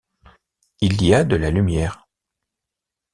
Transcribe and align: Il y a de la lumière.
Il 0.79 1.03
y 1.03 1.13
a 1.13 1.23
de 1.23 1.35
la 1.35 1.51
lumière. 1.51 2.07